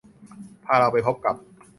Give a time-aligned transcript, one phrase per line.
[0.65, 1.35] พาเราไปพบกับ